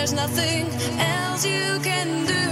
There's 0.00 0.14
nothing 0.14 0.66
else 0.98 1.44
you 1.44 1.78
can 1.80 2.24
do. 2.24 2.49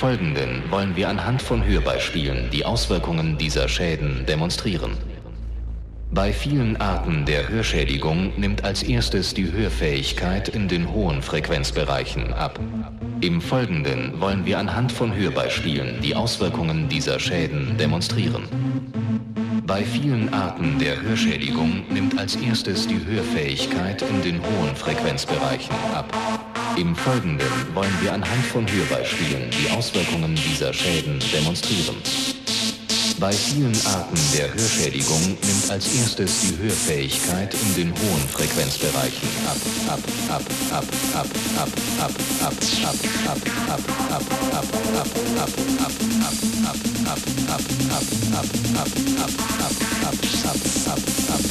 Folgenden 0.00 0.62
wollen 0.70 0.96
wir 0.96 1.10
anhand 1.10 1.42
von 1.42 1.62
Hörbeispielen 1.62 2.48
die 2.50 2.64
Auswirkungen 2.64 3.36
dieser 3.36 3.68
Schäden 3.68 4.24
demonstrieren. 4.24 4.96
Bei 6.10 6.32
vielen 6.32 6.78
Arten 6.78 7.26
der 7.26 7.50
Hörschädigung 7.50 8.32
nimmt 8.38 8.64
als 8.64 8.82
erstes 8.82 9.34
die 9.34 9.52
Hörfähigkeit 9.52 10.48
in 10.48 10.68
den 10.68 10.90
hohen 10.90 11.20
Frequenzbereichen 11.20 12.32
ab. 12.32 12.58
Im 13.20 13.42
Folgenden 13.42 14.18
wollen 14.22 14.46
wir 14.46 14.58
anhand 14.58 14.90
von 14.90 15.14
Hörbeispielen 15.14 16.00
die 16.00 16.16
Auswirkungen 16.16 16.88
dieser 16.88 17.20
Schäden 17.20 17.76
demonstrieren. 17.76 18.44
Bei 19.66 19.84
vielen 19.84 20.32
Arten 20.32 20.78
der 20.78 21.02
Hörschädigung 21.02 21.82
nimmt 21.90 22.18
als 22.18 22.36
erstes 22.36 22.86
die 22.86 23.04
Hörfähigkeit 23.04 24.00
in 24.00 24.22
den 24.22 24.40
hohen 24.40 24.74
Frequenzbereichen 24.74 25.76
ab. 25.94 26.10
Im 26.76 26.94
Folgenden 26.94 27.74
wollen 27.74 27.96
wir 28.00 28.12
anhand 28.12 28.44
von 28.46 28.66
Hörbeispielen 28.70 29.50
die 29.50 29.70
Auswirkungen 29.70 30.34
dieser 30.34 30.72
Schäden 30.72 31.18
demonstrieren. 31.32 31.96
Bei 33.18 33.32
vielen 33.32 33.74
Arten 33.86 34.16
der 34.34 34.52
Hörschädigung 34.54 35.20
nimmt 35.20 35.70
als 35.70 35.94
erstes 35.94 36.40
die 36.40 36.56
Hörfähigkeit 36.62 37.54
in 37.54 37.74
den 37.74 37.90
hohen 37.92 38.28
Frequenzbereichen 38.28 39.28
ab, 39.46 39.56
ab, 39.88 40.00
ab, 40.28 40.42
ab, 40.70 40.84
ab, 41.14 41.26
ab, 41.56 41.68
ab, 41.98 42.12
ab, 42.40 42.54
ab, 42.80 42.94
ab, 43.26 43.36
ab, 43.66 43.68
ab, 43.68 43.82
ab, 44.08 44.24
ab, 44.52 44.64
ab, 44.64 44.68
ab, 44.70 45.48
ab, 45.48 45.58
ab, 51.28 51.49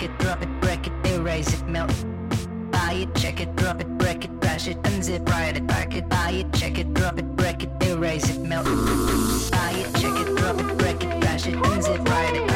check 0.00 0.10
it, 0.10 0.18
drop 0.18 0.42
it, 0.42 0.60
break 0.60 0.86
it, 0.86 0.92
erase 1.04 1.52
it, 1.52 1.66
melt. 1.66 1.92
Buy 2.70 2.92
it, 3.02 3.14
check 3.14 3.40
it, 3.40 3.54
drop 3.56 3.80
it, 3.82 3.98
break 3.98 4.24
it, 4.24 4.30
crash 4.40 4.66
it, 4.66 4.80
unzip, 4.82 5.28
write 5.28 5.56
it, 5.56 5.66
pack 5.68 5.94
it. 5.94 6.08
Buy 6.08 6.30
it, 6.30 6.52
check 6.54 6.78
it, 6.78 6.94
drop 6.94 7.18
it, 7.18 7.36
break 7.36 7.64
it, 7.64 7.70
erase 7.82 8.30
it, 8.30 8.40
melt. 8.40 8.64
Buy 8.64 9.72
it, 9.76 9.94
check 10.00 10.18
it, 10.18 10.36
drop 10.36 10.58
it, 10.58 10.78
break 10.78 11.02
it, 11.04 11.20
crash 11.20 11.46
it, 11.46 11.54
unzip, 11.54 12.08
write 12.08 12.36
it. 12.36 12.49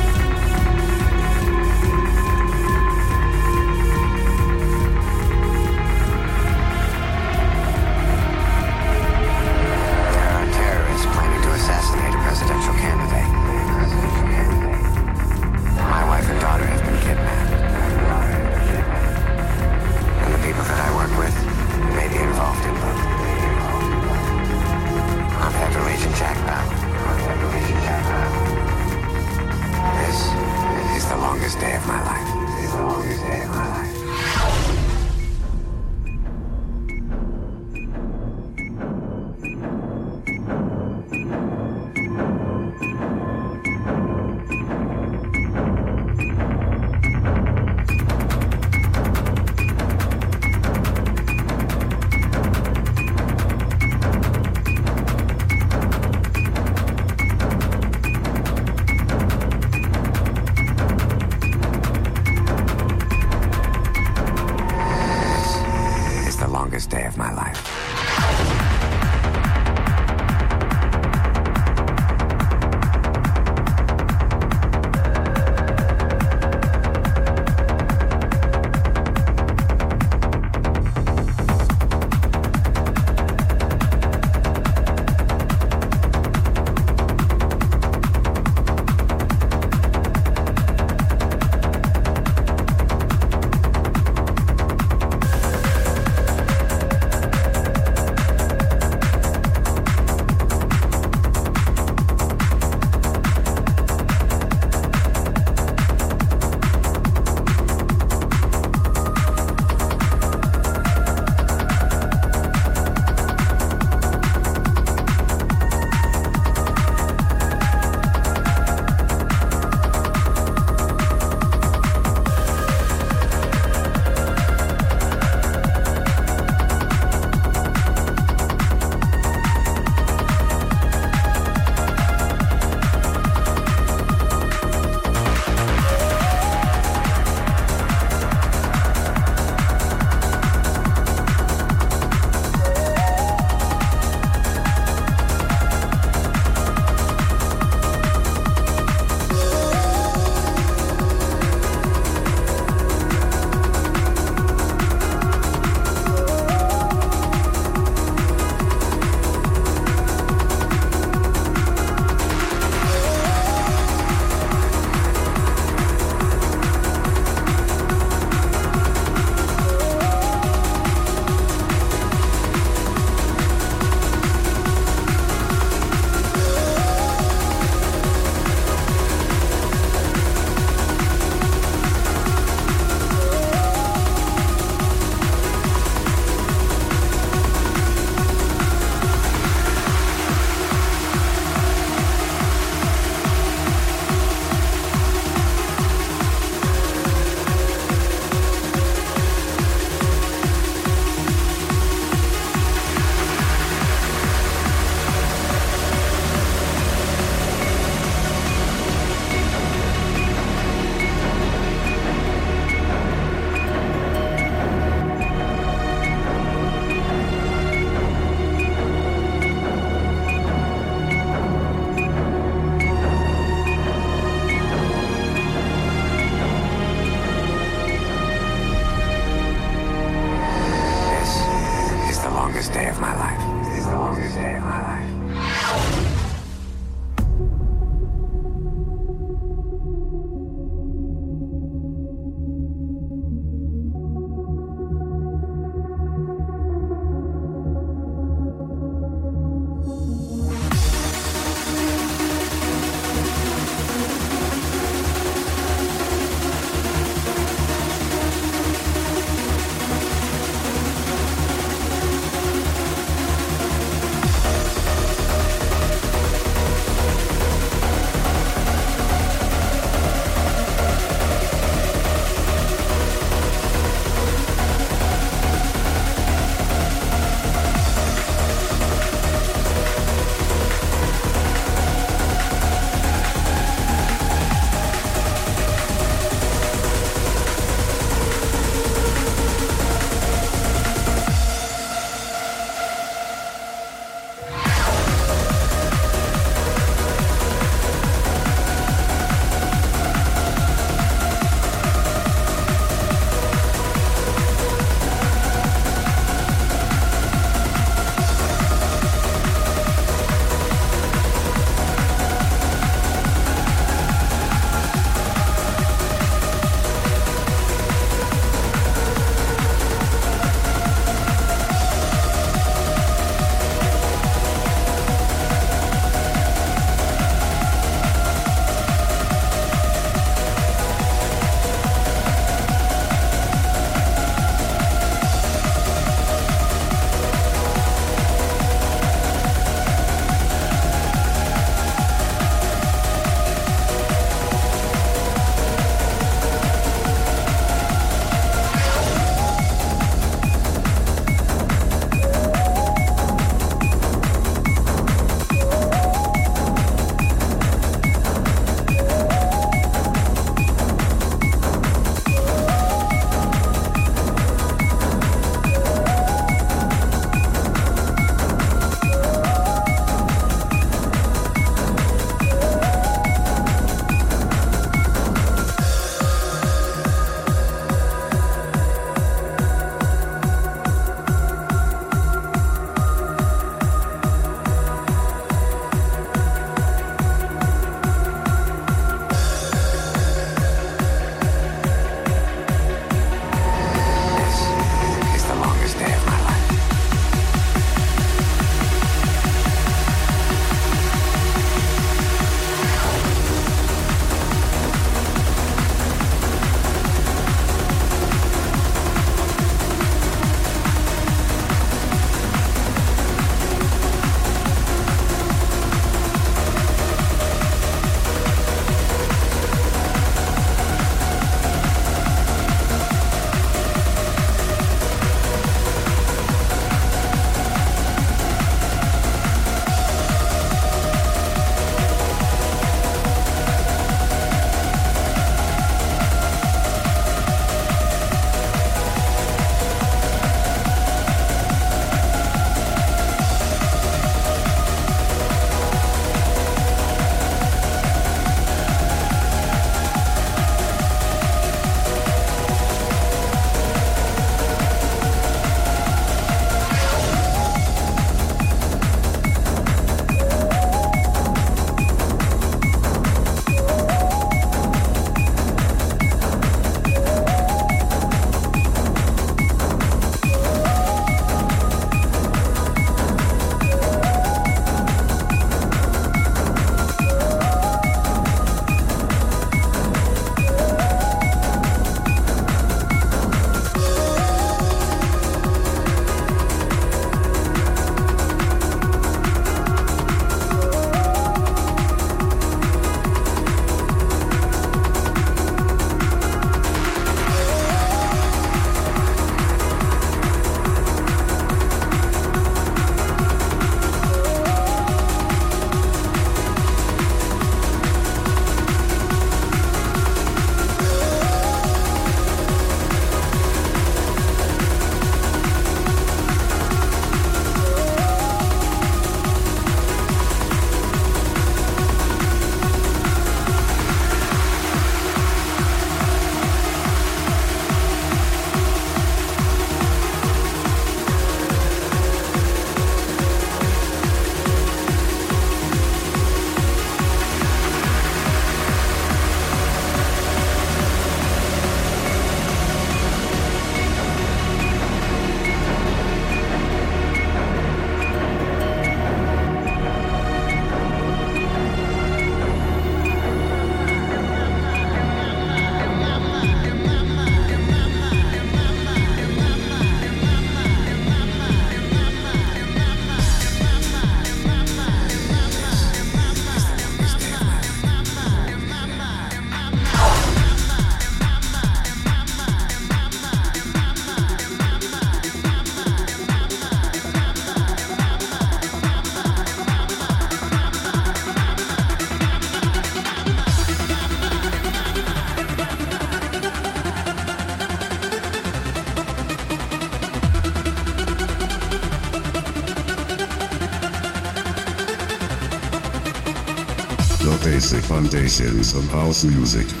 Foundations 598.51 598.93
of 598.93 599.09
house 599.11 599.45
music. 599.45 600.00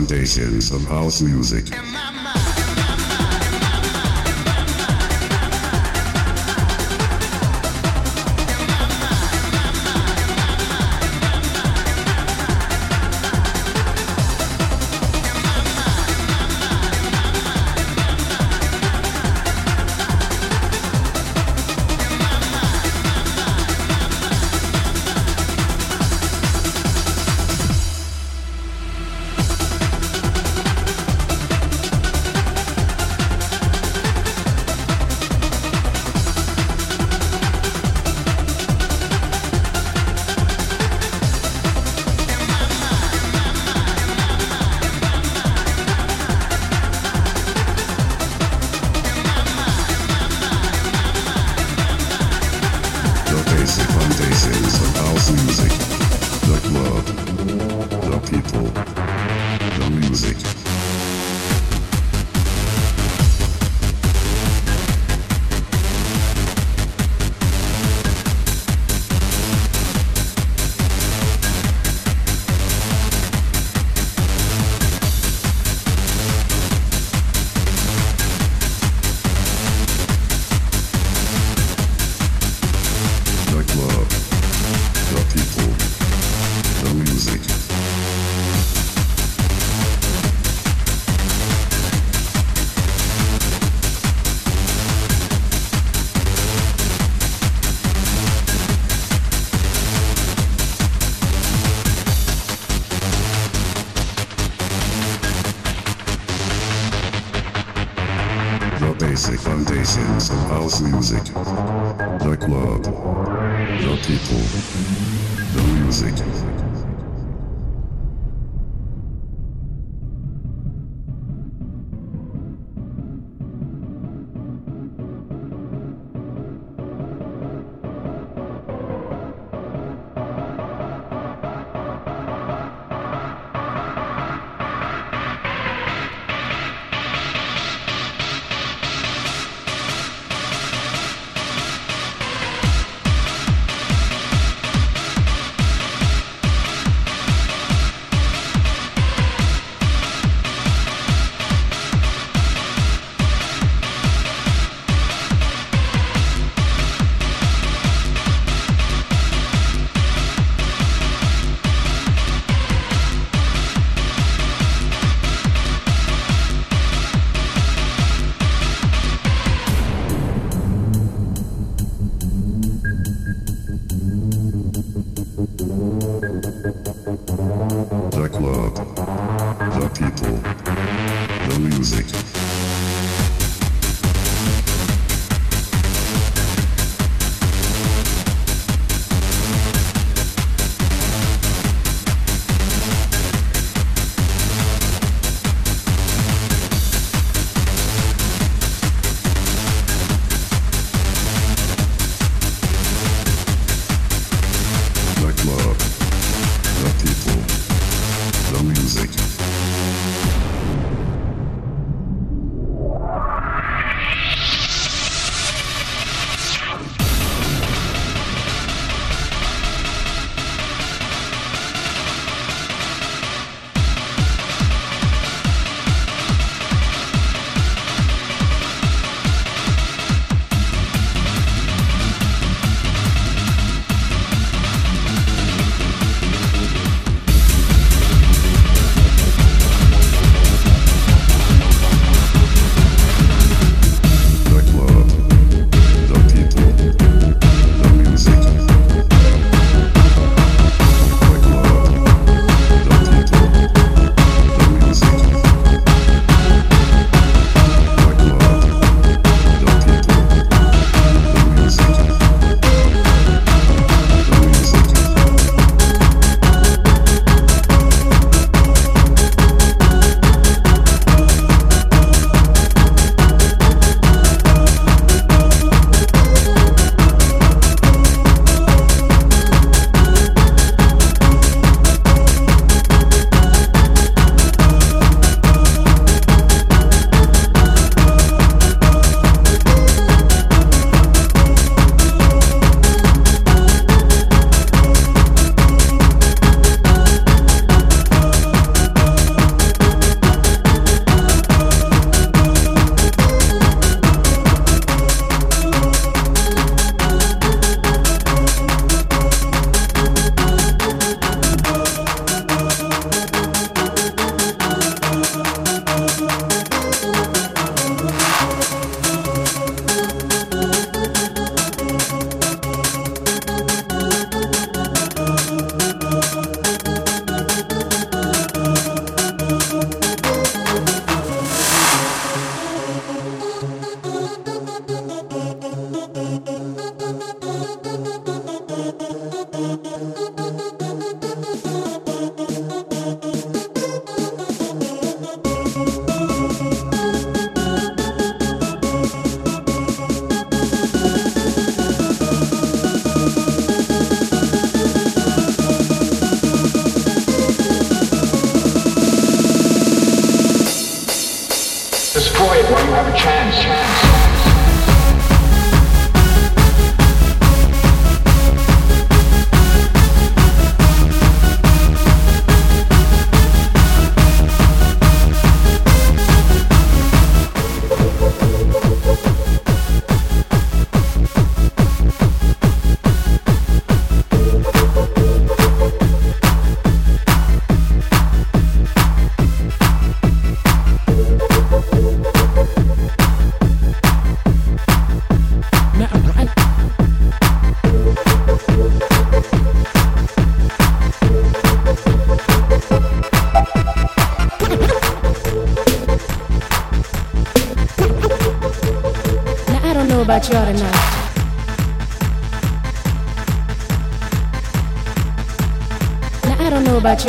Foundations 0.00 0.70
of 0.72 0.82
house 0.84 1.20
music. 1.20 1.69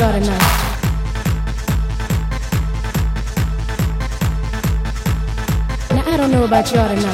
tonight. 0.01 0.41
Now 5.91 6.03
I 6.07 6.17
don't 6.17 6.31
know 6.31 6.43
about 6.43 6.71
y'all 6.73 6.87
tonight. 6.89 7.10